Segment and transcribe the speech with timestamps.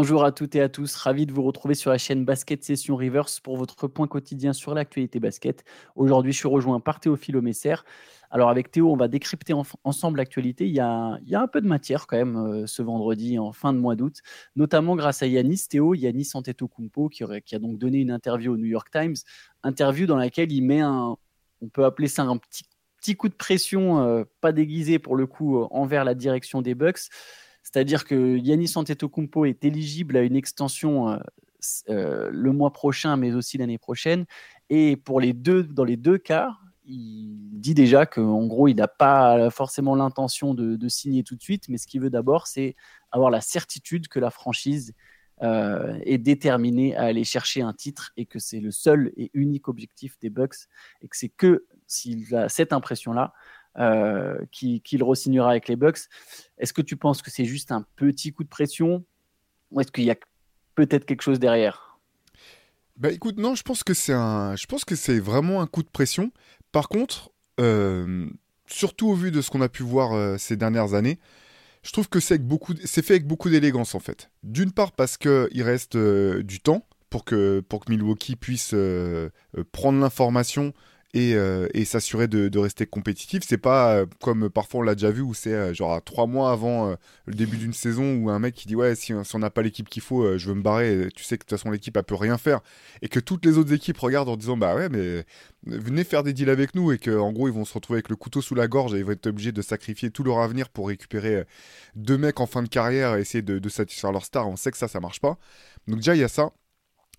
[0.00, 2.94] Bonjour à toutes et à tous, ravi de vous retrouver sur la chaîne Basket Session
[2.94, 5.64] Reverse pour votre point quotidien sur l'actualité basket.
[5.96, 7.74] Aujourd'hui, je suis rejoint par Théophile Messer.
[8.30, 10.68] Alors avec Théo, on va décrypter ensemble l'actualité.
[10.68, 13.78] Il, y a, un peu de matière quand même euh, ce vendredi en fin de
[13.80, 14.18] mois d'août,
[14.54, 15.66] notamment grâce à Yanis.
[15.68, 19.16] Théo, Yanis Antetokounmpo, qui, qui a donc donné une interview au New York Times,
[19.64, 21.16] interview dans laquelle il met un,
[21.60, 25.58] on peut appeler ça un petit, coup de pression, euh, pas déguisé pour le coup,
[25.58, 27.08] euh, envers la direction des Bucks
[27.70, 31.18] c'est-à-dire que Yanis Antetokounmpo est éligible à une extension euh,
[31.90, 34.24] euh, le mois prochain, mais aussi l'année prochaine.
[34.70, 38.88] Et pour les deux, dans les deux cas, il dit déjà qu'en gros, il n'a
[38.88, 42.74] pas forcément l'intention de, signer tout de suite, mais ce qu'il veut d'abord, c'est
[43.12, 44.94] avoir la certitude que la franchise
[45.42, 49.68] euh, est déterminée à aller chercher un titre et que c'est le seul et unique
[49.68, 50.56] objectif des Bucks
[51.02, 53.34] et que c'est que s'il a cette impression-là,
[53.78, 56.00] euh, qu'il re-signera avec les Bucks.
[56.58, 59.04] Est-ce que tu penses que c'est juste un petit coup de pression
[59.70, 60.16] ou est-ce qu'il y a
[60.74, 61.98] peut-être quelque chose derrière?
[62.96, 65.84] Bah écoute, non, je pense que c'est un, je pense que c'est vraiment un coup
[65.84, 66.32] de pression.
[66.72, 68.28] Par contre, euh,
[68.66, 71.20] surtout au vu de ce qu'on a pu voir euh, ces dernières années,
[71.84, 74.30] je trouve que c'est beaucoup, c'est fait avec beaucoup d'élégance en fait.
[74.42, 78.74] D'une part parce que il reste du temps pour que pour que Milwaukee puisse
[79.70, 80.74] prendre l'information
[81.16, 83.42] euh, et, s'assurer de, rester compétitif.
[83.46, 86.52] C'est pas euh, comme parfois on l'a déjà vu où c'est euh, genre trois mois
[86.52, 86.94] avant
[87.26, 89.88] le début d'une saison où un mec qui dit ouais si, on n'a pas l'équipe
[89.88, 91.08] qu'il faut, je veux me barrer.
[91.14, 92.60] tu sais que de toute façon l'équipe elle peut rien faire
[93.02, 95.24] et que toutes les autres équipes regardent en disant bah ouais mais
[95.66, 98.16] venez faire des deals avec nous et qu'en gros ils vont se retrouver avec le
[98.16, 100.88] couteau sous la gorge et ils vont être obligés de sacrifier tout leur avenir pour
[100.88, 101.44] récupérer
[101.96, 104.48] deux mecs en fin de carrière et essayer de, de satisfaire leur star.
[104.48, 105.38] On sait que ça ça marche pas.
[105.86, 106.52] Donc déjà il y a ça.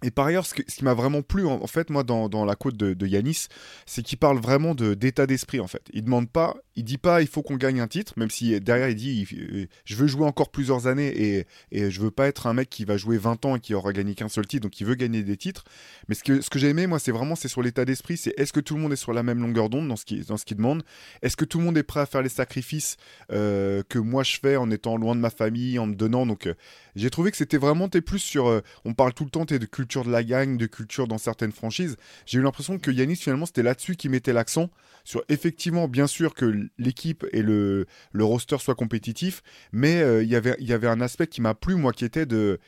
[0.02, 2.94] Et par ailleurs, ce, qui m'a vraiment plu, en, fait, moi, dans, la côte de,
[2.94, 3.48] de Yanis,
[3.86, 5.84] c'est qu'il parle vraiment d'état d'esprit, en fait.
[5.92, 8.88] Il demande pas, il dit pas, il faut qu'on gagne un titre, même si derrière,
[8.88, 12.48] il dit, euh, je veux jouer encore plusieurs années et, et je veux pas être
[12.48, 14.80] un mec qui va jouer 20 ans et qui aura gagné qu'un seul titre, donc
[14.80, 15.66] il veut gagner des titres.
[16.08, 18.62] Mais ce que, j'ai aimé, moi, c'est vraiment, c'est sur l'état d'esprit, c'est est-ce que
[18.62, 20.84] tout le monde est sur la même longueur d'onde dans ce qu'il demande?
[21.22, 22.96] Est-ce que tout le monde est prêt à faire les sacrifices
[23.32, 26.26] euh, que moi je fais en étant loin de ma famille, en me donnant?
[26.26, 26.54] Donc, euh,
[26.96, 29.66] j'ai trouvé que c'était vraiment, t'es plus sur, on parle tout le temps, t'es de
[29.66, 31.98] culture de la gagne, de culture dans certaines franchises.
[32.26, 34.70] J'ai eu l'impression que Yanis, finalement, c'était là-dessus qui mettait l'accent.
[35.04, 39.42] Sur effectivement, bien sûr, que l'équipe et le, le roster soient compétitifs,
[39.72, 42.60] mais euh, y il y avait un aspect qui m'a plu, moi, qui était de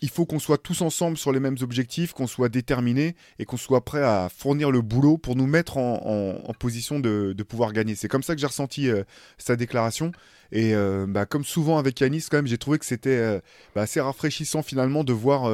[0.00, 3.56] il faut qu'on soit tous ensemble sur les mêmes objectifs, qu'on soit déterminés et qu'on
[3.56, 7.94] soit prêt à fournir le boulot pour nous mettre en, position de, pouvoir gagner.
[7.94, 9.04] C'est comme ça que j'ai ressenti euh,
[9.38, 10.12] sa déclaration.
[10.52, 13.40] Et euh, bah, comme souvent avec Yanis, quand même, j'ai trouvé que c'était euh,
[13.74, 15.50] bah, assez rafraîchissant finalement de voir,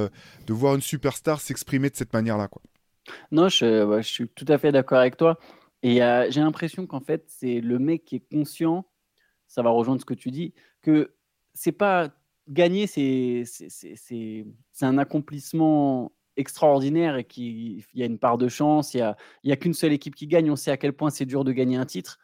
[0.47, 2.49] de voir une superstar s'exprimer de cette manière-là.
[3.31, 5.39] Non, je, je, suis tout à fait d'accord avec toi.
[5.85, 5.97] Et
[6.31, 8.87] j'ai l'impression qu'en fait, c'est le mec qui est conscient,
[9.47, 11.15] ça va rejoindre ce que tu dis, que
[11.55, 12.11] c'est pas
[12.49, 13.45] gagner, c'est
[14.81, 18.95] un accomplissement extraordinaire et qu'il y a une part de chance.
[18.95, 19.15] Il
[19.45, 20.51] n'y a, qu'une seule équipe qui gagne.
[20.51, 22.19] On sait à quel point c'est dur de gagner un titre.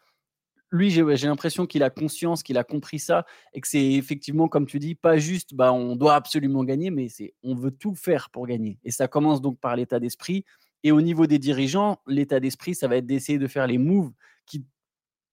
[0.71, 4.67] Lui, j'ai l'impression qu'il a conscience, qu'il a compris ça et que c'est effectivement, comme
[4.67, 8.29] tu dis, pas juste bah, on doit absolument gagner, mais c'est on veut tout faire
[8.29, 8.77] pour gagner.
[8.83, 10.45] Et ça commence donc par l'état d'esprit.
[10.83, 14.11] Et au niveau des dirigeants, l'état d'esprit, ça va être d'essayer de faire les moves
[14.45, 14.63] qui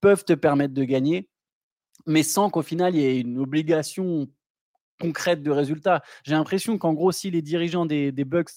[0.00, 1.28] peuvent te permettre de gagner,
[2.06, 4.28] mais sans qu'au final, il y ait une obligation
[5.00, 6.02] concrète de résultats.
[6.24, 8.50] J'ai l'impression qu'en gros, si les dirigeants des, Bucks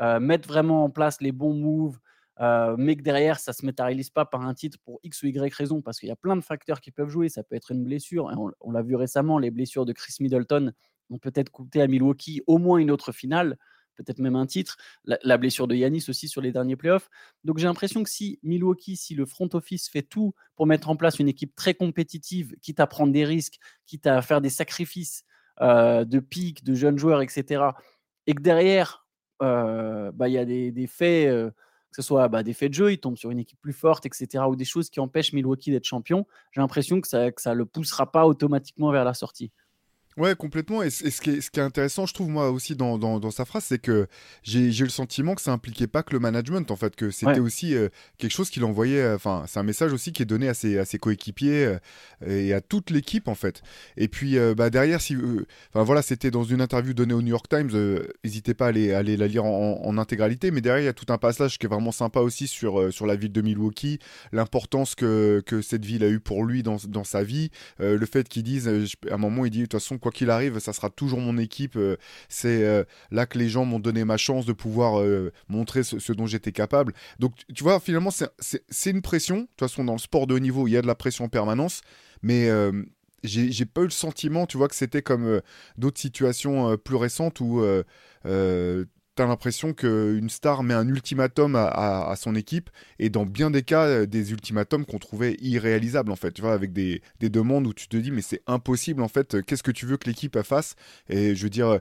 [0.00, 1.98] euh, mettent vraiment en place les bons moves,
[2.40, 5.26] euh, mais que derrière, ça ne se matérialise pas par un titre pour X ou
[5.26, 7.28] Y raison, parce qu'il y a plein de facteurs qui peuvent jouer.
[7.28, 8.30] Ça peut être une blessure.
[8.60, 10.72] on, l'a vu récemment, les blessures de Chris Middleton
[11.10, 13.58] ont peut-être coûté à Milwaukee au moins une autre finale,
[13.96, 14.76] peut-être même un titre.
[15.04, 17.08] La, blessure de Yanis aussi sur les derniers playoffs.
[17.44, 20.96] Donc j'ai l'impression que si Milwaukee, si le front office fait tout pour mettre en
[20.96, 25.24] place une équipe très compétitive, quitte à prendre des risques, quitte à faire des sacrifices,
[25.60, 27.64] euh, de pics, de jeunes joueurs, etc.
[28.26, 29.06] Et que derrière,
[29.42, 32.74] euh, bah, il y a des, faits, euh, que ce soit bah, des faits de
[32.74, 35.70] jeu, il tombe sur une équipe plus forte, etc., ou des choses qui empêchent Milwaukee
[35.70, 39.52] d'être champion, j'ai l'impression que ça ne le poussera pas automatiquement vers la sortie.
[40.18, 40.82] Ouais, complètement.
[40.82, 43.46] Et, ce, qui est, ce, qui est, intéressant, je trouve, moi aussi, dans, dans, sa
[43.46, 44.06] phrase, c'est que
[44.42, 47.74] j'ai le sentiment que ça impliquait pas que le management, en fait, que c'était aussi
[47.74, 47.88] euh,
[48.18, 49.00] quelque chose qu'il envoyait.
[49.00, 51.78] Euh, enfin, c'est un message aussi qui est donné à ses, à ses coéquipiers euh,
[52.26, 53.62] et à toute l'équipe, en fait.
[53.96, 55.16] Et puis, bah, derrière, si.
[55.72, 57.70] Enfin, voilà, c'était dans une interview donnée au New York Times.
[58.22, 60.50] N'hésitez pas à aller, aller, la lire en, en, intégralité.
[60.50, 63.06] Mais derrière, il y a tout un passage qui est vraiment sympa aussi sur, sur
[63.06, 63.98] la ville de Milwaukee,
[64.32, 68.28] l'importance que, que cette ville a eu pour lui dans, dans sa vie, le fait
[68.28, 68.68] qu'il dise,
[69.10, 71.38] à un moment, il dit, de toute façon, quoi qu'il arrive, ça sera toujours mon
[71.38, 71.76] équipe.
[71.76, 71.96] Euh,
[72.28, 76.12] c'est euh, là que les gens m'ont donné ma chance de pouvoir euh, montrer ce,
[76.12, 76.92] dont j'étais capable.
[77.18, 79.36] Donc, tu vois, finalement, c'est une pression.
[79.36, 81.24] De toute façon, dans le sport de haut niveau, il y a de la pression
[81.24, 81.80] en permanence.
[82.22, 82.48] Mais
[83.24, 85.40] j'ai pas eu le sentiment, tu vois, que c'était comme
[85.76, 87.64] d'autres situations plus récentes où
[89.14, 93.86] t'as l'impression qu'une star met un ultimatum à, son équipe, et dans bien des cas,
[93.86, 97.88] euh, des ultimatums qu'on trouvait irréalisables, en fait, tu vois, avec des, demandes où tu
[97.88, 100.74] te dis, mais c'est impossible, en fait, euh, qu'est-ce que tu veux que l'équipe fasse?
[101.08, 101.78] Et je veux dire, euh,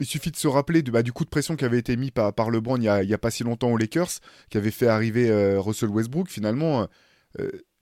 [0.00, 2.32] il suffit de se rappeler bah, du coup de pression qui avait été mis par,
[2.32, 4.20] par LeBron il n'y a, pas si longtemps aux Lakers,
[4.50, 6.88] qui avait fait arriver Russell Westbrook, finalement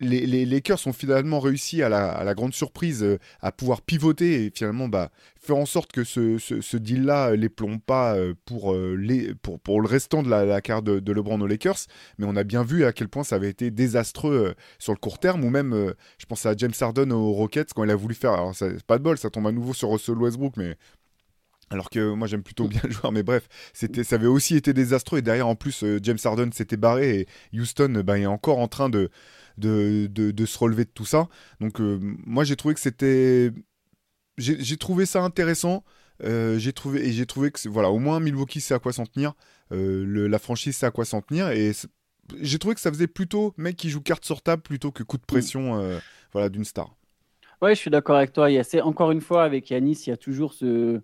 [0.01, 4.53] les, les, Lakers ont finalement réussi à la, grande surprise euh, à pouvoir pivoter et
[4.55, 9.87] finalement bah, faire en sorte que ce, ce, deal-là les plombe pas euh, pour, le
[9.87, 11.87] restant de la, carte de, LeBron aux Lakers.
[12.19, 15.19] Mais on a bien vu à quel point ça avait été désastreux sur le court
[15.19, 18.33] terme ou même, je pense à James Harden aux Rockets quand il a voulu faire.
[18.33, 20.77] Alors, c'est pas de bol, ça tombe à nouveau sur Russell Westbrook, mais
[21.71, 24.73] alors que moi j'aime plutôt bien le joueur, mais bref, c'était, ça avait aussi été
[24.73, 25.19] désastreux.
[25.19, 28.89] Et derrière, en plus, James Harden s'était barré et Houston bah, est encore en train
[28.89, 29.11] de,
[29.59, 31.29] de, se relever de tout ça.
[31.61, 33.51] Donc euh, moi j'ai trouvé que c'était...
[34.39, 35.85] J'ai trouvé ça intéressant.
[36.23, 39.05] Euh, j'ai trouvé et j'ai trouvé que voilà au moins Milwaukee sait à quoi s'en
[39.05, 39.35] tenir.
[39.73, 41.51] Euh, la franchise sait à quoi s'en tenir.
[41.51, 41.73] Et
[42.41, 45.19] j'ai trouvé que ça faisait plutôt mec qui joue carte sur table plutôt que coup
[45.19, 45.79] de pression
[46.33, 46.95] voilà d'une star.
[47.61, 50.11] Ouais je suis d'accord avec toi il y a, encore une fois avec Yanis il
[50.11, 51.03] y a toujours ce,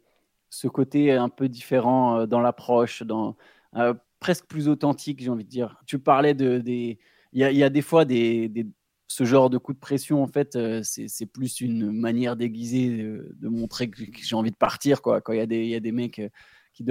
[0.48, 3.36] ce côté un peu différent dans l'approche dans
[4.20, 5.76] presque plus authentique j'ai envie de dire.
[5.86, 6.98] Tu parlais de des
[7.32, 8.04] il y a, des fois
[9.08, 13.48] ce genre de coup de pression, en fait, euh, c'est plus une manière déguisée de,
[13.48, 15.00] montrer que, j'ai envie de partir.
[15.02, 15.20] Quoi.
[15.20, 16.28] Quand il y, a des, mecs euh,
[16.72, 16.84] qui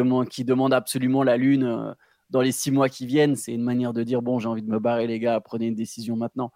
[0.43, 1.93] demandent, absolument la lune euh,
[2.29, 4.69] dans les six mois qui viennent, c'est une manière de dire bon, j'ai envie de
[4.69, 6.51] me barrer, les gars, prenez une décision maintenant.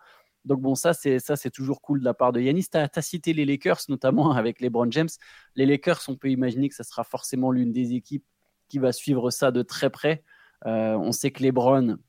[0.46, 2.68] Donc bon, ça c'est ça c'est toujours cool de la part de Yanis.
[2.72, 5.10] Tu as, cité les Lakers notamment avec les Brown James.
[5.56, 8.26] Les Lakers, on peut imaginer que ça sera forcément l'une des équipes
[8.70, 10.24] qui va suivre ça de très près.
[10.66, 12.00] on sait que les Browns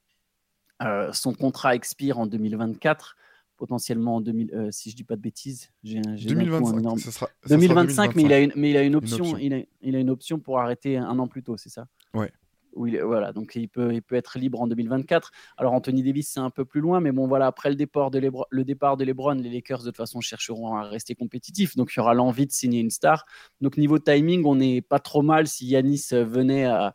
[0.83, 3.17] euh, son contrat expire en 2024,
[3.57, 5.71] potentiellement en 2000, euh, si je dis pas de bêtises.
[5.85, 9.53] J'ai, 2025, ça sera, 2025, mais il a une, mais il a une option, Il,
[9.55, 11.87] a, il, a, une option pour arrêter un an plus tôt, c'est ça?
[12.15, 12.33] Ouais.
[12.75, 15.33] Oui, voilà, donc il peut, il peut être libre en 2024.
[15.57, 18.19] Alors Anthony Davis, c'est un peu plus loin, mais bon, voilà, après le départ, de
[18.19, 21.93] Lebron, le départ de LeBron, les Lakers de toute façon chercheront à rester compétitifs, donc
[21.93, 23.27] il y aura l'envie de signer une star.
[23.61, 26.95] Donc niveau timing, on n'est pas trop mal si Yanis venait à,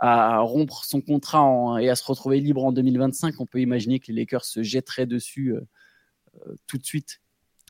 [0.00, 4.10] à rompre son contrat et à se retrouver libre en 2025, on peut imaginer que
[4.10, 5.60] les Lakers se jetteraient dessus euh,
[6.46, 7.20] euh, tout de suite.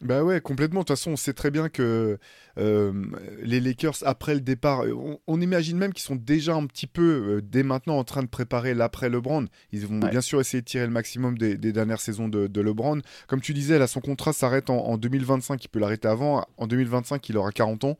[0.01, 0.81] Bah ouais, complètement.
[0.81, 2.19] De toute façon, on sait très bien que
[2.57, 3.05] euh,
[3.43, 4.85] les Lakers, après le départ,
[5.27, 8.73] on, imagine même qu'ils sont déjà un petit peu, dès maintenant, en train de préparer
[8.73, 9.45] l'après LeBron.
[9.73, 13.03] Ils vont bien sûr essayer de tirer le maximum des, dernières saisons de, LeBron.
[13.27, 15.63] Comme tu disais, là, son contrat s'arrête en, en, 2025.
[15.63, 16.47] Il peut l'arrêter avant.
[16.57, 17.97] En 2025, il aura 40 ans.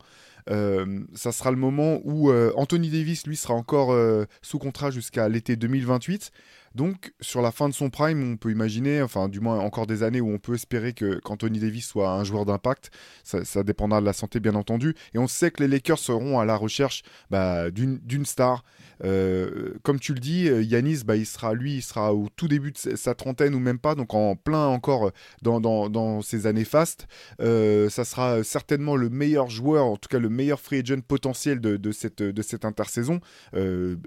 [0.49, 4.91] Euh, ça sera le moment où euh, Anthony Davis, lui, sera encore euh, sous contrat
[4.91, 6.31] jusqu'à l'été 2028.
[6.75, 10.03] Donc, sur la fin de son prime, on peut imaginer, enfin, du moins encore des
[10.03, 12.91] années où on peut espérer que qu'Anthony Davis soit un joueur d'impact.
[13.23, 14.95] Ça, dépendra de la santé, bien entendu.
[15.13, 18.63] Et on sait que les Lakers seront à la recherche bah, d'une star.
[19.03, 22.71] Euh, comme tu le dis, Yanis, bah, il sera, lui, il sera au tout début
[22.71, 26.65] de sa trentaine ou même pas, donc en plein encore dans, dans, dans ses années
[26.65, 27.07] fastes.
[27.39, 31.59] Euh, ça sera certainement le meilleur joueur, en tout cas le meilleur free agent potentiel
[31.59, 33.19] de, cette, de cette intersaison.
[33.53, 33.97] Euh,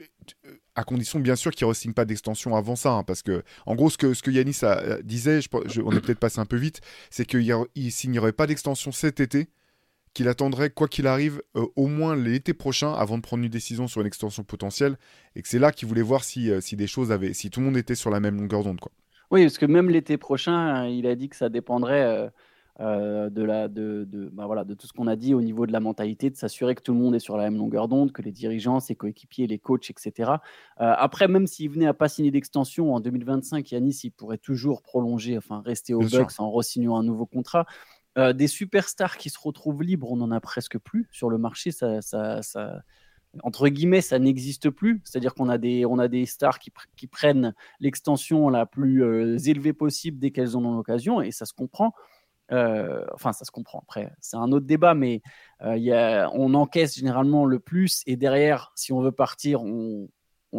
[0.75, 3.75] à condition bien sûr qu'il ne signe pas d'extension avant ça, hein, parce que en
[3.75, 6.81] gros ce que, ce que Yanis a, disait, on est peut-être passé un peu vite,
[7.10, 9.49] c'est qu'il ne signerait pas d'extension cet été,
[10.15, 13.89] qu'il attendrait quoi qu'il arrive euh, au moins l'été prochain avant de prendre une décision
[13.89, 14.96] sur une extension potentielle,
[15.34, 17.60] et que c'est là qu'il voulait voir si, euh, si des choses avaient, si tout
[17.60, 18.81] le monde était sur la même longueur d'onde.
[19.31, 22.03] Oui, parce que même l'été prochain, il a dit que ça dépendrait.
[22.03, 22.29] Euh,
[22.81, 25.65] euh, de, la, de, de, bah voilà, de tout ce qu'on a dit au niveau
[25.65, 28.11] de la mentalité, de s'assurer que tout le monde est sur la même longueur d'onde,
[28.11, 30.33] que les dirigeants, ses coéquipiers, les coachs, etc.
[30.81, 34.83] Euh, après, même s'il venait à pas signer d'extension en 2025, Yanis, il pourrait toujours
[34.83, 37.65] prolonger, enfin rester au Bucks en re-signant un nouveau contrat.
[38.19, 41.71] Euh, des superstars qui se retrouvent libres, on en a presque plus sur le marché.
[41.71, 42.83] Ça, ça, ça
[43.45, 45.01] entre guillemets, ça n'existe plus.
[45.05, 49.73] C'est-à-dire qu'on a des, on a des stars qui, qui prennent l'extension la plus élevée
[49.73, 51.93] possible dès qu'elles en ont l'occasion, et ça se comprend.
[52.53, 53.81] Euh, enfin, ça se comprend.
[53.81, 55.22] Après, c'est un autre débat, mais
[55.63, 58.03] euh, y a, on encaisse généralement le plus.
[58.06, 60.08] Et derrière, si on veut partir, on,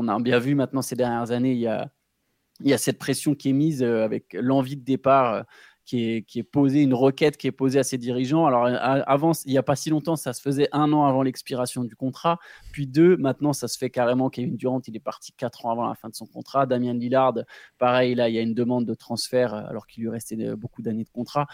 [0.07, 3.83] a bien vu maintenant ces dernières années, il y a, cette pression qui est mise
[3.83, 5.45] euh, avec l'envie de départ
[5.85, 8.45] qui est, qui est posée, une requête qui est posée à ses dirigeants.
[8.47, 11.83] Alors, avant, il n'y a pas si longtemps, ça se faisait un an avant l'expiration
[11.83, 12.39] du contrat.
[12.71, 14.29] Puis deux, maintenant, ça se fait carrément.
[14.29, 16.65] Kevin Durant, il est parti quatre ans avant la fin de son contrat.
[16.65, 17.35] Damien Lillard,
[17.77, 21.03] pareil, là, il y a une demande de transfert alors qu'il lui restait beaucoup d'années
[21.03, 21.45] de contrat.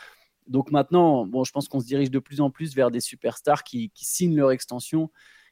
[0.51, 3.63] Donc maintenant, bon, je pense qu'on se dirige de plus en plus vers des superstars
[3.63, 5.09] qui, signent leur extension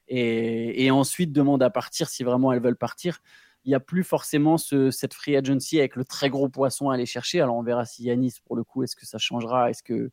[0.10, 3.22] et, ensuite demandent à partir si vraiment elles veulent partir.
[3.64, 7.06] Il n'y a plus forcément cette free agency avec le très gros poisson à aller
[7.06, 7.40] chercher.
[7.40, 10.12] Alors on verra si Yanis, pour le coup, est-ce que ça changera Est-ce que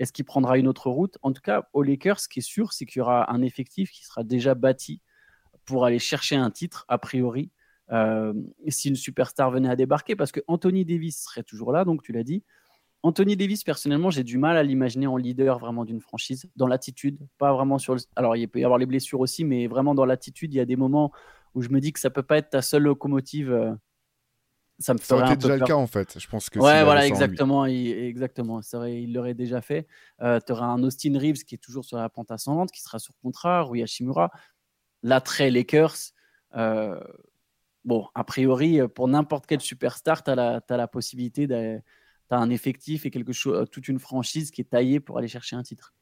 [0.00, 2.72] Est-ce qu'il prendra une autre route En tout cas, aux Lakers, ce qui est sûr,
[2.72, 5.00] c'est qu'il y aura un effectif qui sera déjà bâti
[5.64, 7.50] pour aller chercher un titre, a priori,
[7.92, 8.34] euh,
[8.68, 12.12] si une superstar venait à débarquer, parce que Anthony Davis serait toujours là, donc tu
[12.12, 12.42] l'as dit.
[13.04, 17.18] Anthony Davis, personnellement, j'ai du mal à l'imaginer en leader vraiment d'une franchise, dans l'attitude,
[17.36, 18.00] pas vraiment sur le...
[18.16, 20.64] Alors, il peut y avoir les blessures aussi, mais vraiment dans l'attitude, il y a
[20.64, 21.12] des moments
[21.54, 23.52] où je me dis que ça peut pas être ta seule locomotive.
[23.52, 23.74] Euh,
[24.78, 26.18] ça me ferait ça aurait été déjà le cas en fait.
[26.18, 28.62] Je pense que ouais, voilà, exactement, il, exactement.
[28.86, 29.86] il l'aurait déjà fait.
[30.22, 32.98] Euh, tu auras un Austin Reeves qui est toujours sur la pente ascendante, qui sera
[32.98, 34.30] sur contrat, Rui Hashimura.
[35.02, 36.12] L'attrait Lakers.
[36.56, 36.98] Euh,
[37.84, 41.82] bon, a priori, pour n'importe quel superstar, tu as, as, la possibilité de
[42.28, 45.56] tu un effectif et quelque chose, toute une franchise qui est taillée pour aller chercher
[45.56, 45.94] un titre.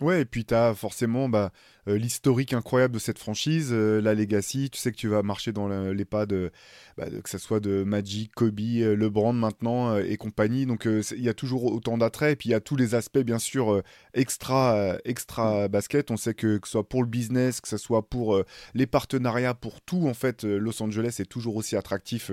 [0.00, 1.52] Ouais, et puis tu as forcément bah,
[1.86, 4.70] euh, l'historique incroyable de cette franchise, euh, la legacy.
[4.70, 7.84] Tu sais que tu vas marcher dans les pas bah, de, que ce soit de
[7.84, 10.64] Magic, Kobe, euh, LeBron maintenant et compagnie.
[10.64, 12.32] Donc il y a toujours autant d'attrait.
[12.32, 13.82] Et puis il y a tous les aspects, bien sûr,
[14.14, 16.10] extra, extra basket.
[16.10, 18.42] On sait que, que ce soit pour le business, que ce soit pour
[18.74, 22.32] les partenariats, pour tout, en fait, Los Angeles est toujours aussi attractif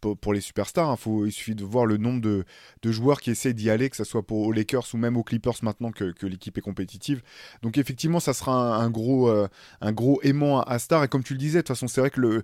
[0.00, 0.88] pour, les superstars.
[0.90, 0.96] Hein.
[0.96, 2.44] Faut, il suffit de voir le nombre de,
[2.92, 5.62] joueurs qui essaient d'y aller, que ce soit pour aux Lakers ou même aux Clippers
[5.62, 6.93] maintenant que, que l'équipe est compétitive
[7.62, 9.48] donc effectivement, ça sera un, gros, euh,
[9.80, 11.04] un gros aimant à, Star.
[11.04, 12.42] Et comme tu le disais, de toute façon, c'est vrai que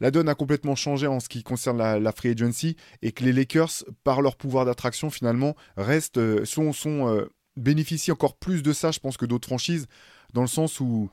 [0.00, 3.32] la donne a complètement changé en ce qui concerne la, free agency et que les
[3.32, 8.72] Lakers, par leur pouvoir d'attraction, finalement, restent, euh, sont, sont euh, bénéficient encore plus de
[8.72, 9.86] ça, je pense, que d'autres franchises,
[10.32, 11.10] dans le sens où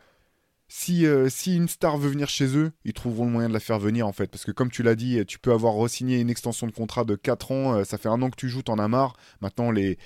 [0.71, 3.79] si, si une star veut venir chez eux, ils trouveront le moyen de la faire
[3.79, 4.27] venir en fait.
[4.27, 7.15] Parce que comme tu l'as dit, tu peux avoir re-signé une extension de contrat de
[7.15, 9.17] 4 ans, ça fait un an que tu joues, t'en as marre.
[9.41, 9.97] Maintenant, les,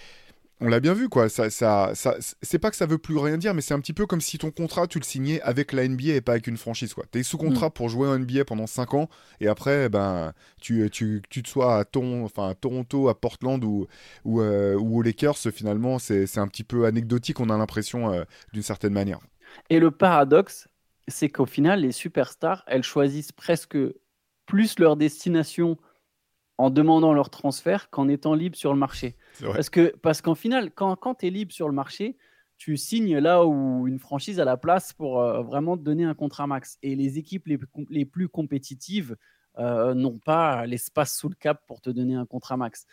[0.59, 1.29] on l'a bien vu, quoi.
[1.29, 3.93] Ça, ça, ça c'est pas que ça veut plus rien dire, mais c'est un petit
[3.93, 6.57] peu comme si ton contrat, tu le signais avec la NBA et pas avec une
[6.57, 7.05] franchise, quoi.
[7.11, 7.71] T'es sous contrat mm.
[7.71, 11.79] pour jouer en NBA pendant 5 ans, et après, ben, tu, tu, tu te sois
[11.79, 13.87] à, ton, enfin, à Toronto, à Portland ou,
[14.25, 18.23] ou, euh, ou aux Lakers, finalement, c'est un petit peu anecdotique, on a l'impression, euh,
[18.53, 19.19] d'une certaine manière.
[19.69, 20.67] Et le paradoxe,
[21.07, 23.77] c'est qu'au final, les superstars, elles choisissent presque
[24.45, 25.77] plus leur destination
[26.57, 29.15] en demandant leur transfert qu'en étant libre sur le marché.
[29.41, 32.17] Parce que parce qu'en final, quand, quand tu es libre sur le marché,
[32.57, 36.13] tu signes là où une franchise a la place pour euh, vraiment te donner un
[36.13, 36.77] contrat max.
[36.81, 37.59] Et les équipes les,
[37.89, 39.17] les plus compétitives
[39.59, 42.85] euh, n'ont pas l'espace sous le cap pour te donner un contrat max.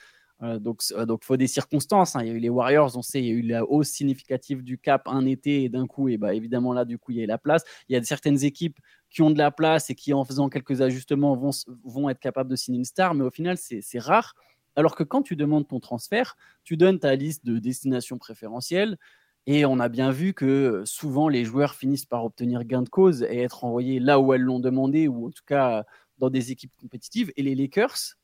[0.42, 2.16] Euh, donc, donc, il faut des circonstances.
[2.16, 2.22] Hein.
[2.22, 4.62] Il y a eu les Warriors, on sait, il y a eu la hausse significative
[4.62, 7.22] du cap un été et d'un coup, et bah, évidemment là, du coup, il y
[7.22, 7.62] a la place.
[7.88, 8.78] Il y a certaines équipes
[9.10, 11.50] qui ont de la place et qui, en faisant quelques ajustements, vont,
[11.84, 14.34] vont être capables de signer une star, mais au final, c'est rare.
[14.76, 18.98] Alors que quand tu demandes ton transfert, tu donnes ta liste de destinations préférentielles.
[19.46, 23.22] Et on a bien vu que souvent les joueurs finissent par obtenir gain de cause
[23.22, 25.84] et être envoyés là où elles l'ont demandé, ou en tout cas
[26.18, 27.32] dans des équipes compétitives.
[27.36, 28.16] Et les Lakers,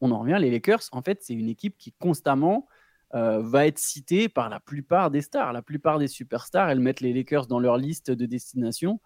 [0.00, 2.66] on en revient, les Lakers, en fait, c'est une équipe qui constamment
[3.14, 5.52] euh, va être citée par la plupart des stars.
[5.52, 9.00] La plupart des superstars, elles mettent les Lakers dans leur liste de destinations.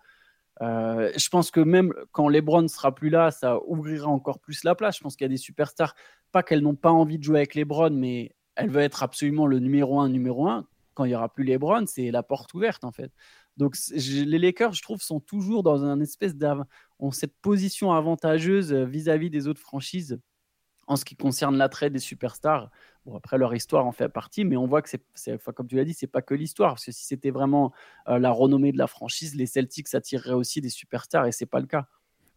[0.61, 4.75] Euh, je pense que même quand LeBron sera plus là, ça ouvrira encore plus la
[4.75, 4.97] place.
[4.97, 5.95] Je pense qu'il y a des superstars,
[6.33, 9.59] pas qu'elles n'ont pas envie de jouer avec LeBron, mais elles veulent être absolument le
[9.61, 10.67] numéro un, numéro un.
[10.95, 13.13] Quand il y aura plus LeBron, c'est la porte ouverte en fait.
[13.57, 16.35] Donc les Lakers, je trouve, sont toujours dans un espèce
[16.99, 20.21] ont cette position avantageuse vis à -vis des autres franchises
[20.89, 22.71] en ce qui concerne l'attrait des superstars.
[23.07, 25.85] Bon, après, leur histoire en fait partie, mais on voit que c'est, comme tu l'as
[25.85, 26.73] dit, c'est pas que l'histoire.
[26.73, 27.73] Parce que si c'était vraiment
[28.09, 31.61] euh, la renommée de la franchise, les Celtics attireraient aussi des superstars et c'est pas
[31.61, 31.87] le cas.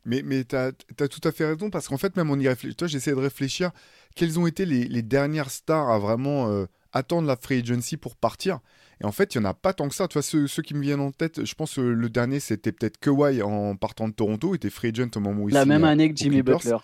[0.03, 2.75] Mais, mais tu as, tout à fait raison, parce qu'en fait, même on y réfléchit.
[2.75, 3.71] Toi, j'essaie de réfléchir
[4.15, 8.59] quelles ont été les, dernières stars à vraiment euh, attendre la free agency pour partir?
[8.99, 10.07] Et en fait, il n'y en a pas tant que ça.
[10.07, 12.99] Tu vois, ceux, qui me viennent en tête, je pense que le dernier, c'était peut-être
[12.99, 14.53] Kawhi en partant de Toronto.
[14.53, 16.77] Il était free agent au moment où il La même année que Jimmy Butler.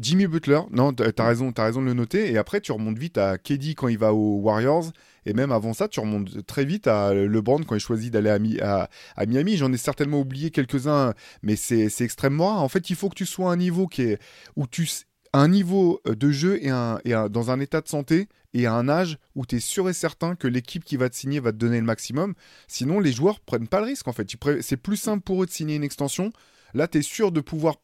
[0.00, 2.32] Jimmy Butler, non, t'as as raison, as raison de le noter.
[2.32, 4.92] Et après, tu remontes vite à Keddy quand il va aux Warriors.
[5.26, 8.88] Et même avant ça, tu remontes très vite à LeBron quand il choisit d'aller à,
[9.16, 9.56] à, Miami.
[9.56, 12.62] J'en ai certainement oublié quelques-uns, mais c'est extrêmement rare.
[12.62, 14.18] En fait, il faut que tu sois à un niveau qui est
[14.56, 14.88] où tu
[15.32, 19.16] un niveau de jeu et, un, dans un état de santé et à un âge
[19.34, 21.78] où tu es sûr et certain que l'équipe qui va te signer va te donner
[21.78, 22.34] le maximum.
[22.68, 24.30] Sinon, les joueurs prennent pas le risque en fait.
[24.60, 26.32] C'est plus simple pour eux de signer une extension.
[26.74, 27.76] Là, tu es sûr de pouvoir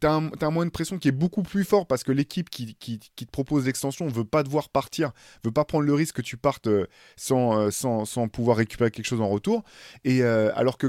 [0.00, 2.74] tu as, un moyen de pression qui est beaucoup plus fort parce que l'équipe qui,
[2.74, 5.12] qui, te propose l'extension ne veut pas devoir partir,
[5.44, 8.90] veut pas prendre le risque que tu partes euh, sans, euh, sans, sans pouvoir récupérer
[8.90, 9.62] quelque chose en retour.
[10.04, 10.88] Et euh, alors que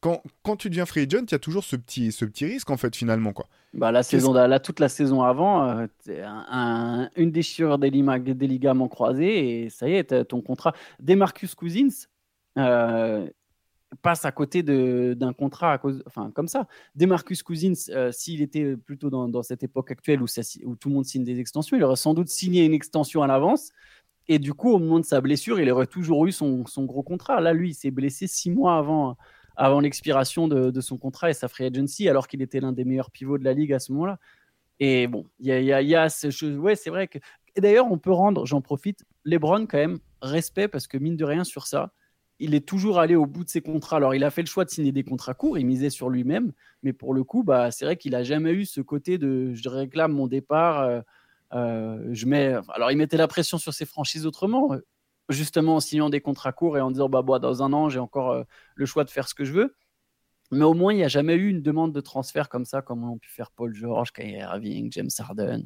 [0.00, 2.70] quand, quand, tu deviens free agent, il y a toujours ce petit, ce petit risque
[2.70, 3.46] en fait finalement quoi.
[3.72, 5.86] Bah, la saison, là, toute la saison avant,
[7.16, 10.74] une déchirure des, des, ligaments croisés et ça y est, ton contrat.
[11.00, 12.06] Demarcus Cousins,
[14.02, 16.66] passe à côté d'un contrat à cause, enfin, comme ça.
[16.94, 20.26] Demarcus Cousins, euh, s'il était plutôt dans, cette époque actuelle où,
[20.76, 23.70] tout le monde signe des extensions, il aurait sans doute signé une extension à l'avance
[24.28, 27.02] Et du coup, au moment de sa blessure, il aurait toujours eu son, son gros
[27.02, 27.40] contrat.
[27.40, 29.16] Là, lui, il s'est blessé six mois avant,
[29.56, 32.84] avant l'expiration de, de, son contrat et sa free agency, alors qu'il était l'un des
[32.84, 34.18] meilleurs pivots de la ligue à ce moment-là.
[34.80, 36.08] Et bon, il y a, y a, y a
[36.58, 37.18] ouais, c'est vrai que.
[37.56, 41.24] Et d'ailleurs, on peut rendre, j'en profite, LeBron quand même respect parce que mine de
[41.24, 41.92] rien sur ça,
[42.44, 43.96] il est toujours allé au bout de ses contrats.
[43.96, 46.52] Alors, il a fait le choix de signer des contrats courts, il misait sur lui-même,
[46.82, 49.68] mais pour le coup, bah, c'est vrai qu'il a jamais eu ce côté de je
[49.68, 50.80] réclame mon départ.
[50.82, 51.00] Euh,
[51.54, 52.54] euh, je mets.
[52.68, 54.70] Alors, il mettait la pression sur ses franchises autrement,
[55.28, 58.32] justement en signant des contrats courts et en disant bah, dans un an, j'ai encore
[58.32, 59.74] euh, le choix de faire ce que je veux.
[60.50, 63.04] Mais au moins, il n'y a jamais eu une demande de transfert comme ça, comme
[63.04, 65.64] ont pu faire Paul George, Kyrie Irving, James Harden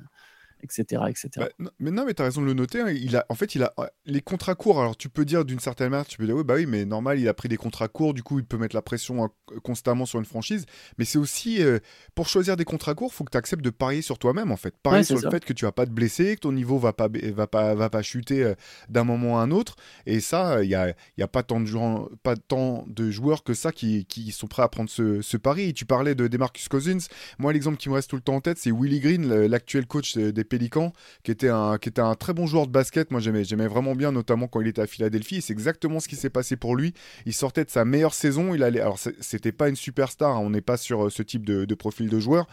[0.62, 1.02] etc.
[1.08, 1.30] etc.
[1.58, 2.80] Bah, mais non, mais tu as raison de le noter.
[2.80, 2.90] Hein.
[2.90, 3.74] Il a, en fait, il a
[4.06, 4.80] les contrats courts.
[4.80, 7.18] Alors, tu peux dire d'une certaine manière, tu peux dire, oui, bah oui, mais normal,
[7.18, 9.30] il a pris des contrats courts, du coup, il peut mettre la pression hein,
[9.62, 10.66] constamment sur une franchise.
[10.98, 11.78] Mais c'est aussi, euh,
[12.14, 14.56] pour choisir des contrats courts, il faut que tu acceptes de parier sur toi-même, en
[14.56, 14.74] fait.
[14.82, 17.08] Parier sur le fait que tu vas pas te blesser, que ton niveau va pas,
[17.08, 18.54] va pas, va pas chuter euh,
[18.88, 19.76] d'un moment à un autre.
[20.06, 23.42] Et ça, il n'y a, y a pas, tant de joueurs, pas tant de joueurs
[23.44, 25.74] que ça qui, qui sont prêts à prendre ce, ce pari.
[25.74, 26.98] Tu parlais de Demarcus Cousins.
[27.38, 30.16] Moi, l'exemple qui me reste tout le temps en tête, c'est Willie Green, l'actuel coach
[30.16, 33.10] euh, des Pélicans, qui était un, qui était un très bon joueur de basket.
[33.10, 35.42] Moi, j'aimais, j'aimais vraiment bien, notamment quand il était à Philadelphie.
[35.42, 36.94] C'est exactement ce qui s'est passé pour lui.
[37.26, 38.54] Il sortait de sa meilleure saison.
[38.54, 40.36] Il allait, alors c'était pas une superstar.
[40.36, 40.40] Hein.
[40.40, 42.46] on n'est pas sur euh, ce type de, de profil de joueur,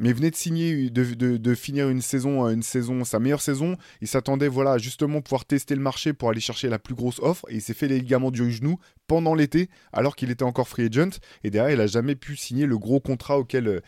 [0.00, 3.76] mais venait de signer, de, finir une saison, une saison, sa meilleure saison.
[4.00, 7.44] Il s'attendait, voilà, justement pouvoir tester le marché pour aller chercher la plus grosse offre.
[7.50, 10.86] Et il s'est fait les ligaments du genou pendant l'été, alors qu'il était encore free
[10.86, 11.20] agent.
[11.44, 13.80] Et derrière, il a jamais pu signer le gros contrat auquel, euh,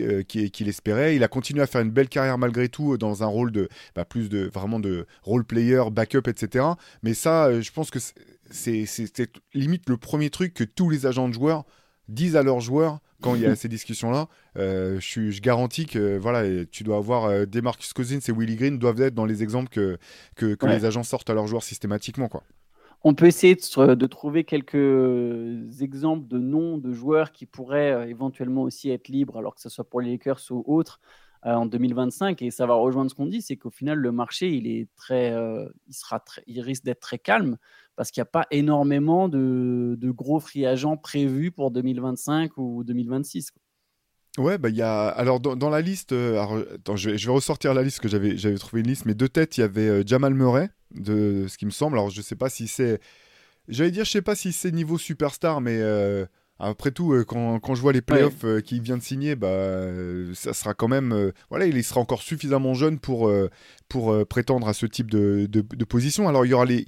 [0.00, 1.16] euh, qu'il espérait.
[1.16, 3.68] Il a continué à faire une belle carrière malgré tout euh, dans un rôle de,
[3.96, 6.64] bah, plus de vraiment de role player, backup, etc.
[7.02, 7.98] Mais ça, je pense que
[8.50, 8.86] c'est
[9.52, 11.64] limite le premier truc que tous les agents de joueurs
[12.08, 14.28] disent à leurs joueurs quand il y a ces discussions-là.
[14.56, 18.56] Euh, je, je, garantis que voilà, tu dois avoir euh, des Marcus Cousins et Willie
[18.56, 19.98] Green doivent être dans les exemples que,
[20.34, 22.28] que, les agents sortent à leurs joueurs systématiquement.
[22.28, 22.42] Quoi.
[23.04, 28.08] On peut essayer de, de, trouver quelques exemples de noms de joueurs qui pourraient euh,
[28.08, 31.00] éventuellement aussi être libres, alors que ce soit pour les Lakers ou autres,
[31.42, 32.42] en 2025.
[32.42, 35.34] Et ça va rejoindre ce qu'on dit, c'est qu'au final, le marché, il, est très,
[35.86, 37.56] il, sera très, il risque d'être très calme
[37.96, 43.52] parce qu'il n'y a pas énormément de, gros free agents prévus pour 2025 ou 2026.
[44.38, 46.44] Ouais, bah y a alors dans, la liste, euh,
[46.94, 49.64] je, vais, ressortir la liste que j'avais trouvé une liste, mais de tête il y
[49.64, 51.96] avait euh, Jamal Murray de ce qui me semble.
[51.96, 53.00] Alors je sais pas si c'est,
[53.66, 56.26] j'allais dire je sais pas si c'est niveau superstar, mais euh,
[56.58, 59.86] après tout, quand, quand, je vois les playoffs qu'il vient de signer, bah,
[60.34, 61.32] ça sera quand même.
[61.50, 63.30] voilà, il sera encore suffisamment jeune pour,
[63.88, 66.28] pour prétendre à ce type de, de, de, position.
[66.28, 66.86] Alors, il y aura les,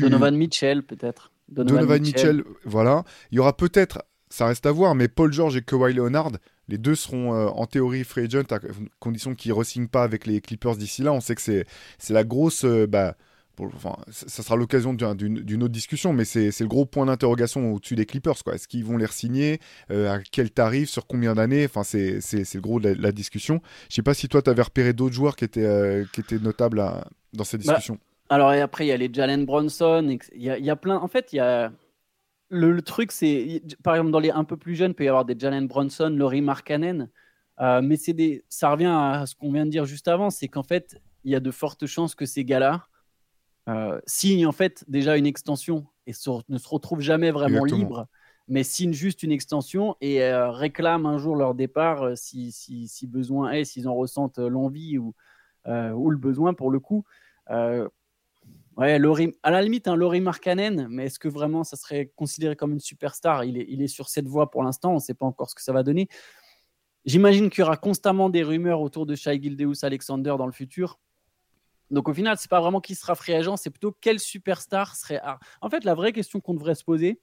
[0.00, 1.32] Donovan Mitchell, peut-être.
[1.48, 2.44] Donovan, Mitchell.
[2.64, 3.04] voilà.
[3.30, 6.32] Il y aura peut-être, ça reste à voir, mais Paul George et Kawhi Leonard,
[6.68, 8.58] les deux seront euh, en théorie free agent à
[8.98, 11.12] condition qu'ils ne re pas avec les Clippers d'ici là.
[11.12, 11.66] On sait que c'est
[12.10, 12.64] la grosse.
[12.64, 13.16] Euh, bah,
[13.58, 18.06] enfin, ça sera l'occasion d'une autre discussion, mais c'est le gros point d'interrogation au-dessus des
[18.06, 18.34] Clippers.
[18.52, 19.60] Est-ce qu'ils vont les re-signer?
[19.90, 20.88] Euh, À quel tarif?
[20.88, 21.64] Sur combien d'années?
[21.64, 23.60] Enfin, C'est le gros de la, discussion.
[23.82, 26.38] Je ne sais pas si toi, tu avais repéré d'autres joueurs qui étaient, qui étaient
[26.38, 26.82] notables
[27.32, 27.98] dans cette bah, discussion.
[28.28, 30.18] Alors, et après, il y a les Jalen Bronson.
[30.34, 30.96] Il y, a, il y a plein.
[30.96, 31.72] En fait, il y a.
[32.50, 33.62] Le, truc, c'est.
[33.82, 36.10] Par exemple, dans les un peu plus jeunes, il peut y avoir des Jalen Bronson,
[36.10, 37.08] Laurie Markkanen.
[37.60, 40.64] Euh, mais des, ça revient à ce qu'on vient de dire juste avant c'est qu'en
[40.64, 42.86] fait, il y a de fortes chances que ces gars-là
[43.68, 46.12] euh, signent en fait déjà une extension et
[46.48, 48.06] ne se retrouvent jamais vraiment libres,
[48.46, 52.88] mais signent juste une extension et euh, réclament un jour leur départ euh, si, si,
[52.88, 55.14] si, besoin est, s'ils en ressentent l'envie ou,
[55.66, 57.04] ou le besoin pour le coup.
[58.76, 58.98] Ouais,
[59.44, 62.80] à la limite, un Laurie Markkanen, mais est-ce que vraiment ça serait considéré comme une
[62.80, 63.44] superstar?
[63.44, 65.54] Il est, il est sur cette voie pour l'instant, on ne sait pas encore ce
[65.54, 66.08] que ça va donner.
[67.04, 70.98] J'imagine qu'il y aura constamment des rumeurs autour de Shai Gildeus Alexander dans le futur.
[71.90, 75.20] Donc au final, c'est pas vraiment qui sera free agent, c'est plutôt quel superstar serait.
[75.60, 77.20] En fait, la vraie question qu'on devrait se poser,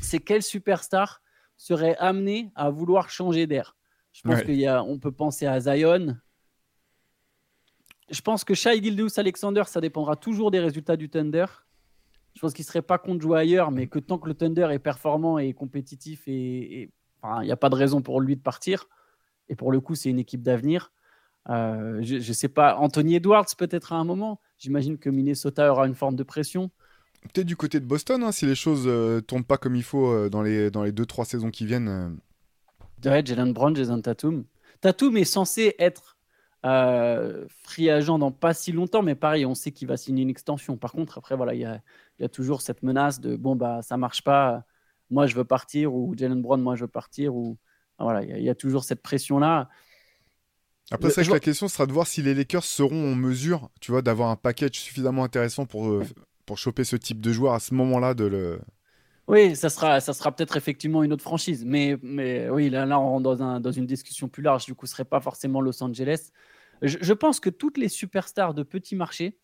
[0.00, 1.22] c'est quel superstar
[1.56, 3.76] serait amené à vouloir changer d'air?
[4.12, 6.16] Je pense qu'on peut penser à Zion,
[8.10, 11.46] je pense que Shai Gildeus Alexander, ça dépendra toujours des résultats du Thunder.
[12.34, 14.68] Je pense qu'il ne serait pas contre jouer ailleurs, mais que tant que le Thunder
[14.70, 16.90] est performant et compétitif, et
[17.24, 18.86] il n'y a pas de raison pour lui de partir.
[19.48, 20.92] Et pour le coup, c'est une équipe d'avenir.
[21.50, 24.40] Euh, je ne sais pas, Anthony Edwards peut-être à un moment.
[24.58, 26.70] J'imagine que Minnesota aura une forme de pression.
[27.32, 29.82] Peut-être du côté de Boston, hein, si les choses ne euh, tournent pas comme il
[29.82, 32.18] faut euh, dans les 2-3 saisons qui viennent.
[33.04, 34.44] Ouais, Jalen Brown, Jason Tatum.
[34.80, 36.16] Tatum est censé être
[37.64, 40.76] free agent dans pas si longtemps, mais pareil, on sait qu'il va signer une extension.
[40.76, 44.22] Par contre, après, voilà, il y a, toujours cette menace de bon, bah, ça marche
[44.22, 44.64] pas,
[45.10, 47.58] moi je veux partir, ou Jalen Brown, moi je veux partir, ou
[47.98, 49.68] voilà, il y, a toujours cette pression-là.
[50.92, 53.90] Après, c'est que la question sera de voir si les Lakers seront en mesure, tu
[53.90, 56.04] vois, d'avoir un package suffisamment intéressant pour, euh,
[56.46, 58.60] pour choper ce type de joueur à ce moment-là de le.
[59.28, 61.64] Oui, ça sera, ça sera peut-être effectivement une autre franchise.
[61.64, 64.66] Mais, mais oui, là, là on rentre dans, un, dans une discussion plus large.
[64.66, 66.30] Du coup, ce serait pas forcément Los Angeles.
[66.82, 69.38] Je, pense que toutes les superstars de petits marchés,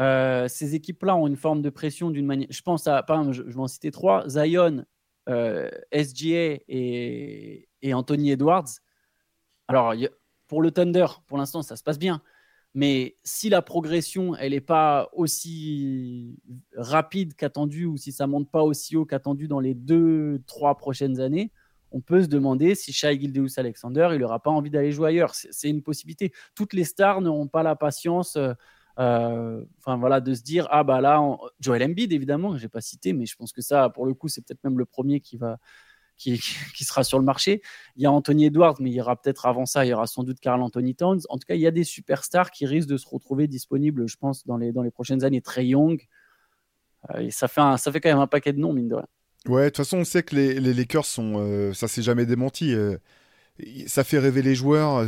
[0.00, 2.48] euh, ces équipes-là ont une forme de pression d'une manière.
[2.50, 4.84] Je pense à, par exemple, je, vais en citer trois Zion,
[5.28, 8.68] euh, SGA et, et, Anthony Edwards.
[9.68, 9.94] Alors,
[10.48, 12.22] pour le Thunder, pour l'instant, ça se passe bien.
[12.74, 16.38] Mais si la progression, elle n'est pas aussi
[16.76, 21.20] rapide qu'attendu ou si ça monte pas aussi haut qu'attendu dans les deux, trois prochaines
[21.20, 21.50] années,
[21.90, 25.34] on peut se demander si Shai Gildeus Alexander, il n'aura pas envie d'aller jouer ailleurs.
[25.34, 26.32] C'est une possibilité.
[26.54, 28.36] Toutes les stars n'auront pas la patience.
[28.36, 28.52] Euh,
[28.98, 31.22] euh, voilà, de se dire ah bah là,
[31.60, 34.26] Joel Embiid évidemment, que j'ai pas cité, mais je pense que ça, pour le coup,
[34.28, 35.58] c'est peut-être même le premier qui va
[36.74, 37.62] qui, sera sur le marché.
[37.96, 40.06] Il y a Anthony Edwards, mais il y aura peut-être avant ça, il y aura
[40.06, 41.20] sans doute Carl Anthony Towns.
[41.28, 44.16] En tout cas, il y a des superstars qui risquent de se retrouver disponibles, je
[44.16, 45.40] pense, dans les, dans les prochaines années.
[45.40, 46.00] Trey Young,
[47.14, 49.06] euh, ça fait, ça fait quand même un paquet de noms, mine de rien.
[49.46, 51.34] Ouais, de toute façon, on sait que les, les Lakers sont.
[51.38, 52.74] Euh, ça s'est jamais démenti.
[52.74, 52.98] Euh,
[53.86, 55.06] ça fait rêver les joueurs.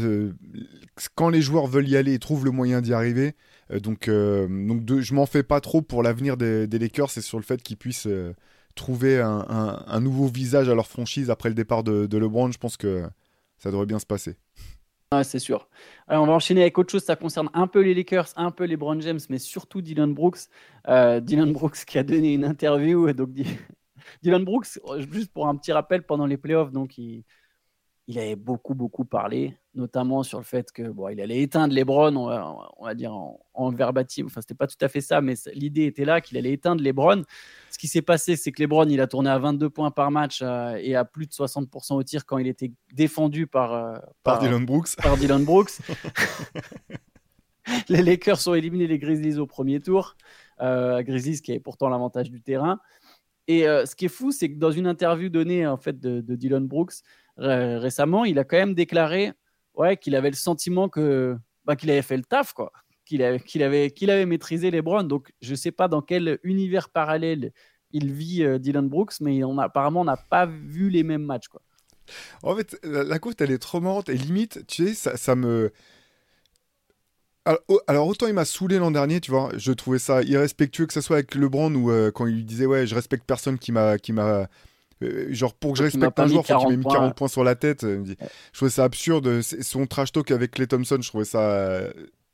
[1.14, 3.34] quand les joueurs veulent y aller, ils trouvent le moyen d'y arriver.
[3.70, 7.38] donc, donc de, je m'en fais pas trop pour l'avenir des, des Lakers et sur
[7.38, 8.08] le fait qu'ils puissent
[8.80, 13.04] trouver un, nouveau visage à leur franchise après le départ de, LeBron, je pense que
[13.58, 14.36] ça devrait bien se passer.
[15.22, 15.68] C'est sûr.
[16.06, 17.02] Alors, on va enchaîner avec autre chose.
[17.02, 20.38] Ça concerne un peu les Lakers, un peu les Brown James, mais surtout Dylan Brooks.
[20.88, 23.12] Euh, Dylan Brooks qui a donné une interview.
[23.12, 23.30] Donc,
[24.22, 24.78] Dylan Brooks,
[25.12, 27.24] juste pour un petit rappel, pendant les playoffs, donc il,
[28.10, 32.16] il avait beaucoup, beaucoup parlé, notamment sur le fait que bon, il allait éteindre LeBron,
[32.16, 34.26] on va, on va dire en, en, verbatim.
[34.26, 37.22] Enfin, c'était pas tout à fait ça, mais l'idée était là qu'il allait éteindre LeBron.
[37.70, 40.40] Ce qui s'est passé, c'est que LeBron, il a tourné à 22 points par match
[40.42, 44.40] euh, et à plus de 60% au tir quand il était défendu par, euh, par,
[44.40, 44.96] Dylan Brooks.
[44.96, 45.78] Par Dylan Brooks.
[47.88, 50.16] les Lakers ont éliminé les Grizzlies au premier tour.
[50.60, 52.80] Euh, Grizzlies qui avait pourtant l'avantage du terrain.
[53.46, 56.20] Et euh, ce qui est fou, c'est que dans une interview donnée en fait de,
[56.20, 56.94] de Dylan Brooks,
[57.40, 59.32] récemment, il a quand même déclaré
[59.74, 62.72] ouais, qu'il avait le sentiment que bah, qu'il avait fait le taf, quoi.
[63.04, 65.08] Qu'il avait, qu'il avait, qu'il avait maîtrisé les Browns.
[65.08, 67.52] Donc, je ne sais pas dans quel univers parallèle
[67.92, 71.48] il vit euh, Dylan Brooks, mais on apparemment, on n'a pas vu les mêmes matchs.
[71.48, 71.60] Quoi.
[72.42, 74.08] En fait, la, la elle est trop marrante.
[74.08, 75.72] Et limite, tu sais, ça, me.
[77.86, 81.00] Alors, autant il m'a saoulé l'an dernier, tu vois, je trouvais ça irrespectueux que ce
[81.00, 83.98] soit avec LeBron ou euh, quand il lui disait ouais, je respecte personne qui m'a
[83.98, 84.48] qui m'a
[85.30, 87.84] genre pour que je respecte un joueur, faut qu'il mis 40 points sur la tête.
[87.84, 89.40] Euh, je trouvais ça absurde.
[89.42, 91.82] Son trash talk avec Clay Thompson, je trouvais ça,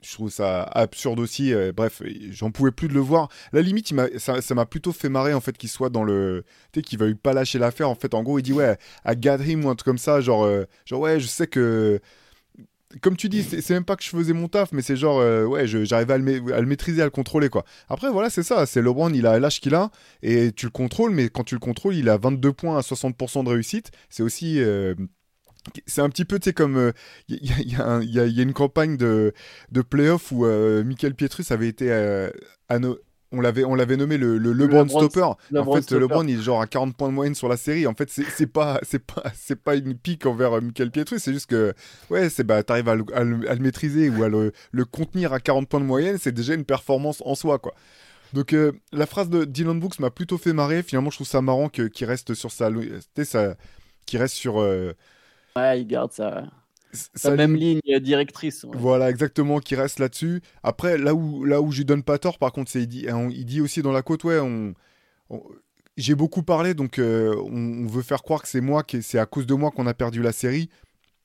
[0.03, 1.53] je trouve ça absurde aussi.
[1.55, 3.29] Euh, bref, j'en pouvais plus de le voir.
[3.53, 6.81] La limite, il ça m'a plutôt fait marrer en fait qu'il soit dans le, tu
[6.81, 7.89] sais, qu'il veuille pas lâcher l'affaire.
[7.89, 10.49] En fait, en gros, il dit ouais, à him ou un truc comme ça, genre,
[10.85, 12.01] genre ouais, je sais que
[13.03, 15.45] comme tu dis, c'est même pas que je faisais mon taf, mais c'est genre, euh,
[15.45, 17.65] ouais, j'arrivais à, le maîtriser, à le contrôler, quoi.
[17.89, 19.91] Après, voilà, c'est ça, c'est LeBron, il a l'âge qu'il a,
[20.23, 23.45] et tu le contrôles, mais quand tu le contrôles, il a 22 points à 60%
[23.45, 23.91] de réussite.
[24.09, 24.61] C'est aussi.
[24.61, 24.95] Euh,
[25.87, 26.93] c'est un petit peu, tu sais, comme.
[27.29, 27.77] Il y,
[28.41, 29.33] a une campagne de,
[29.73, 32.79] de playoff où Michael Pietrus avait été à,
[33.33, 35.23] on l'avait on l'avait nommé le, le LeBron, stopper.
[35.23, 35.37] en
[35.75, 37.87] fait, LeBron il est genre à 40 points de moyenne sur la série.
[37.87, 41.33] En fait, c'est pas c'est pas c'est pas une pique envers euh, Michael Pietrus, c'est
[41.33, 41.75] juste que
[42.11, 45.69] ouais, c'est bah t'arrives à, à, le maîtriser ou à le, le, contenir à 40
[45.69, 47.75] points de moyenne, c'est déjà une performance en soi quoi.
[48.33, 50.83] Donc euh, la phrase de Dylan Brooks m'a plutôt fait marrer.
[50.83, 52.71] Finalement, je trouve ça marrant que qu'il reste sur sa
[53.25, 53.57] ça
[54.05, 54.93] qui reste sur euh,
[55.57, 56.45] Ouais, il garde ça
[57.15, 58.67] sa même ligne directrice.
[58.73, 60.43] Voilà, exactement, qui reste là-dessus.
[60.63, 63.07] Après, là où, là où je lui donne pas tort, par contre, c'est il dit,
[63.31, 64.75] il dit aussi dans la côte, ouais, on,
[65.97, 69.27] j'ai beaucoup parlé, donc euh, on, veut faire croire que c'est moi, que c'est à
[69.27, 70.69] cause de moi qu'on a perdu la série.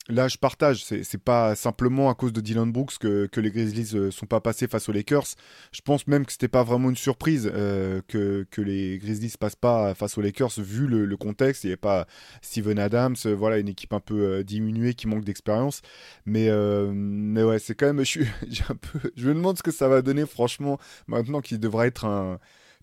[0.08, 0.84] Là, je partage.
[0.84, 4.66] C'est pas simplement à cause de Dylan Brooks que, les Grizzlies euh, sont pas passés
[4.66, 5.36] face aux Lakers.
[5.70, 9.94] Je pense même que c'était pas vraiment une surprise euh, que, les Grizzlies passent pas
[9.94, 11.62] face aux Lakers vu le, contexte.
[11.62, 12.06] Il n'y a pas
[12.42, 15.82] Steven Adams, euh, voilà, une équipe un peu diminuée qui manque d'expérience.
[16.26, 16.50] Mais,
[16.92, 18.04] mais ouais, c'est quand même.
[18.04, 18.22] Je,
[18.68, 22.04] un peu, je me demande ce que ça va donner, franchement, maintenant qu'il devra être
[22.04, 22.38] un,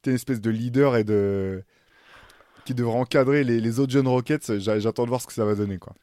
[0.06, 1.64] une espèce de leader et de.
[2.66, 4.60] qui devra encadrer les, les autres jeunes Rockets.
[4.60, 5.94] J'attends de voir ce que ça va donner, quoi.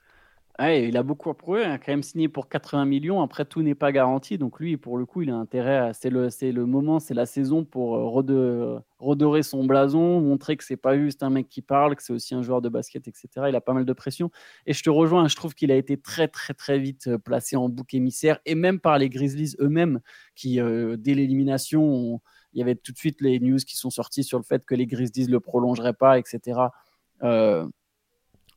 [0.59, 3.21] Il a beaucoup approuvé, il a quand même signé pour 80 millions.
[3.21, 4.39] Après, tout n'est pas garanti.
[4.39, 7.65] Donc, lui, pour le coup, il a intérêt C'est le, le moment, c'est la saison
[7.67, 12.03] pour euh, redorer son blason, montrer que c'est pas juste un mec qui parle, que
[12.03, 13.29] c'est aussi un joueur de basket, etc.
[13.49, 14.31] Il a pas mal de pression.
[14.65, 17.57] Et je te rejoins, je trouve qu'il a été très, très, très vite euh, placé
[17.57, 20.01] en bouc émissaire, et même par les Grizzlies eux-mêmes,
[20.35, 22.23] qui, euh, dès l'élimination,
[22.55, 24.75] il y avait tout de suite les news qui sont sorties sur le fait que
[24.75, 26.61] les Grizzlies le prolongeraient pas, etc.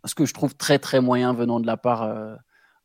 [0.05, 2.35] ce que je trouve très très moyen venant de la part euh,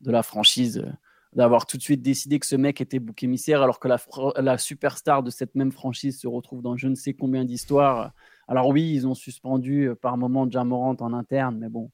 [0.00, 0.84] de la franchise.
[1.32, 3.98] d'avoir tout de suite décidé que ce mec était bouc émissaire alors que la,
[4.36, 8.12] la, superstar de cette même franchise se retrouve dans je ne sais combien d'histoires.
[8.46, 11.90] Alors oui, ils ont suspendu euh, par moment Jamorant en interne, mais bon.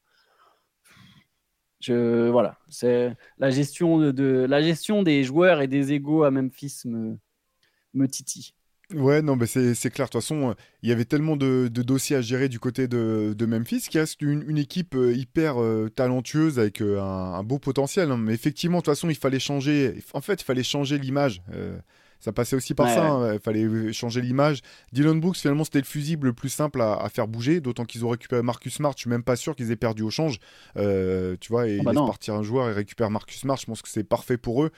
[1.80, 6.82] Je, voilà, c'est la gestion de, la gestion des joueurs et des égaux à Memphis
[6.84, 7.18] me,
[7.94, 8.52] me titille.
[8.94, 10.06] Ouais, non, mais c'est clair.
[10.06, 13.86] De toute façon, il y avait tellement de, dossiers à gérer du côté de, Memphis
[13.88, 18.10] qui reste une, une équipe euh, hyper euh, talentueuse avec euh, un, beau potentiel.
[18.10, 18.16] Hein.
[18.16, 20.02] Mais effectivement, de toute façon, il fallait changer.
[20.12, 21.42] En fait, il fallait changer l'image.
[22.18, 23.06] ça passait aussi par ça.
[23.06, 23.34] Hein.
[23.34, 24.60] Il fallait changer l'image.
[24.92, 27.60] Dylan Brooks, finalement, c'était le fusible le plus simple à, faire bouger.
[27.60, 28.92] D'autant qu'ils ont récupéré Marcus Smart.
[28.96, 30.38] Je suis même pas sûr qu'ils aient perdu au change.
[30.74, 33.56] tu vois, et bah partir un joueur et récupérer Marcus Smart.
[33.56, 34.72] Je pense que c'est parfait pour eux.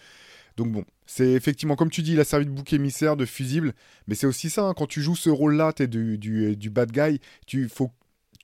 [0.56, 3.74] Donc bon, c'est effectivement, comme tu dis, il a servi de bouc émissaire, de fusible,
[4.06, 6.92] mais c'est aussi ça, hein, quand tu joues ce rôle-là, tu es du, du, bad
[6.92, 7.90] guy, tu, faut,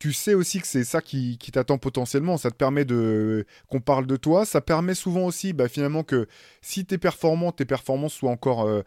[0.01, 4.07] tu sais aussi que c'est ça qui, t'attend potentiellement, ça te permet de qu'on parle
[4.07, 6.27] de toi, ça permet souvent aussi bah, finalement que
[6.63, 8.63] si tu es performant, tes performances soient encore...
[8.63, 8.83] Euh,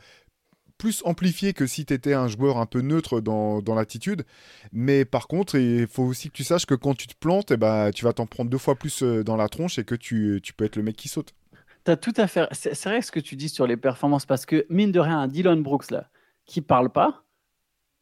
[0.78, 4.24] plus amplifiées que si tu étais un joueur un peu neutre dans, l'attitude.
[4.72, 7.58] Mais par contre, il faut aussi que tu saches que quand tu te plantes, eh
[7.58, 10.40] bah, tu vas t'en prendre deux fois plus euh, dans la tronche et que tu,
[10.42, 11.36] tu peux être le mec qui saute.
[11.84, 12.48] T'as tout à fait.
[12.52, 15.28] C'est vrai ce que tu dis sur les performances parce que mine de rien, un
[15.28, 16.10] Dylan Brooks là,
[16.46, 17.24] qui parle pas,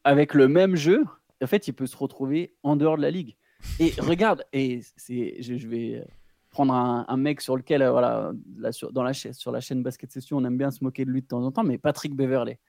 [0.03, 1.05] avec le même jeu,
[1.41, 3.35] en fait, il peut se retrouver en dehors de la ligue.
[3.79, 6.03] Et regarde, et c'est, je, vais
[6.49, 8.33] prendre un, mec sur lequel, euh, voilà,
[8.71, 11.21] sur, dans la, sur la chaîne Basket Session, on aime bien se moquer de lui
[11.21, 12.59] de temps en temps, mais Patrick Beverley.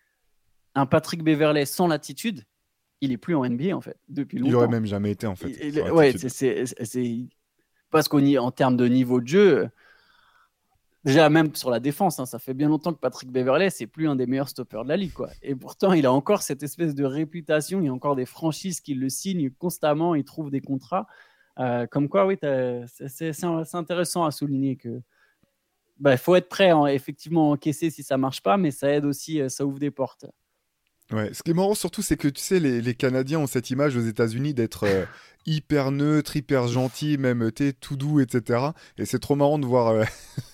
[0.74, 2.44] Un Patrick Beverley sans l'attitude,
[3.00, 4.50] il est plus en NBA en fait depuis longtemps.
[4.50, 5.90] Il aurait même jamais été en fait.
[5.90, 6.64] ouais, c'est
[7.90, 9.68] parce qu'en en termes de niveau de jeu,
[11.04, 14.06] Déjà, même sur la défense, hein, ça fait bien longtemps que Patrick Beverley, c'est plus
[14.06, 15.14] un des meilleurs stoppers de la ligue.
[15.14, 15.30] Quoi.
[15.42, 17.80] Et pourtant, il a encore cette espèce de réputation.
[17.80, 20.14] Il y a encore des franchises qui le signent constamment.
[20.14, 21.06] Il trouve des contrats.
[21.58, 22.36] Euh, comme quoi, oui,
[22.86, 25.00] c'est intéressant à souligner que
[26.00, 29.04] il bah, faut être prêt à effectivement encaisser si ça marche pas, mais ça aide
[29.04, 30.24] aussi, euh, ça ouvre des portes.
[31.12, 33.96] Ouais, ce qui est marrant surtout, c'est que tu sais, les, Canadiens ont cette image
[33.96, 35.04] aux États-Unis d'être euh,
[35.46, 38.60] hyper neutre, hyper gentil, même tout doux, etc.
[38.96, 40.04] Et c'est trop marrant de voir, euh,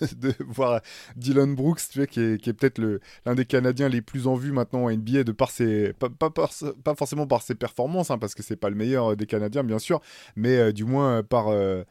[0.17, 0.81] de voir
[1.17, 2.81] Dylan Brooks, tu vois, qui est, peut-être
[3.27, 6.95] l'un des Canadiens les plus en vue maintenant en NBA, de par ses, pas, pas,
[6.95, 10.01] forcément par ses performances, hein, parce que c'est pas le meilleur des Canadiens, bien sûr,
[10.37, 11.85] mais euh, du moins par le,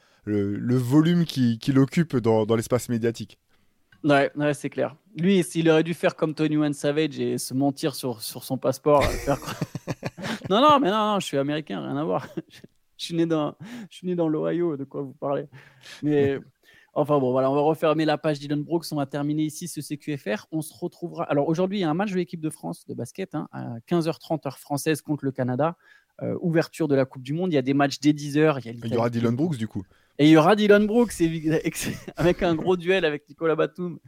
[0.77, 3.37] volume qu'il qui occupe dans l'espace médiatique.
[4.05, 4.95] Ouais, ouais c'est clair.
[5.17, 8.57] Lui, s'il aurait dû faire comme Tony One Savage et se mentir sur, sur son
[8.57, 9.03] passeport.
[9.03, 9.37] Faire...
[10.49, 12.27] non, non, mais non, non, je suis américain, rien à voir.
[12.97, 13.55] je suis né dans,
[13.89, 15.47] je suis né dans l'Ohio, de quoi vous parlez?
[16.03, 16.39] Mais
[16.93, 18.85] enfin bon, voilà, on va refermer la page Dylan Brooks.
[18.91, 20.45] On va terminer ici ce CQFR.
[20.51, 21.23] On se retrouvera.
[21.23, 23.79] Alors aujourd'hui, il y a un match de l'équipe de France de basket hein, à
[23.89, 25.77] 15h30 heure française contre le Canada.
[26.21, 27.51] Euh, ouverture de la Coupe du Monde.
[27.51, 28.61] Il y a des matchs dès 10h.
[28.63, 29.83] Il y, il y aura Dylan Brooks du coup.
[30.17, 31.13] Et il y aura Dylan Brooks
[32.15, 33.99] avec un gros duel avec Nicolas Batum.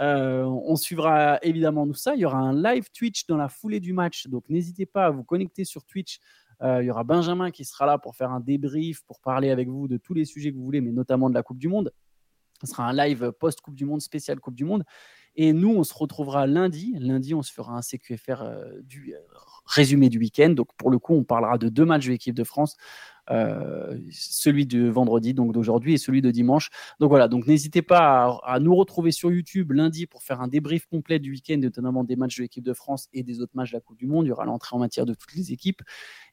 [0.00, 2.14] Euh, on suivra évidemment tout ça.
[2.14, 4.26] Il y aura un live Twitch dans la foulée du match.
[4.26, 6.18] Donc n'hésitez pas à vous connecter sur Twitch.
[6.62, 9.68] Euh, il y aura Benjamin qui sera là pour faire un débrief, pour parler avec
[9.68, 11.92] vous de tous les sujets que vous voulez, mais notamment de la Coupe du Monde.
[12.60, 14.84] Ce sera un live post-Coupe du Monde, spécial Coupe du Monde.
[15.34, 16.94] Et nous, on se retrouvera lundi.
[16.98, 19.14] Lundi, on se fera un CQFR euh, du
[19.66, 20.50] résumé du week-end.
[20.50, 22.76] Donc, pour le coup, on parlera de deux matchs de l'équipe de France.
[23.32, 26.68] Euh, celui de vendredi, donc d'aujourd'hui, et celui de dimanche.
[27.00, 30.86] Donc voilà, donc n'hésitez pas à, nous retrouver sur YouTube lundi pour faire un débrief
[30.86, 33.76] complet du week-end, notamment des matchs de l'équipe de France et des autres matchs de
[33.76, 34.26] la Coupe du Monde.
[34.26, 35.80] Il y aura l'entrée en matière de toutes les équipes.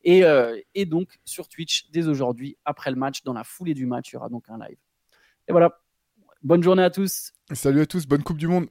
[0.03, 3.85] Et, euh, et donc sur Twitch, dès aujourd'hui, après le match, dans la foulée du
[3.85, 4.77] match, il y aura donc un live.
[5.47, 5.79] Et voilà,
[6.43, 7.31] bonne journée à tous.
[7.53, 8.67] Salut à tous, bonne Coupe du Monde.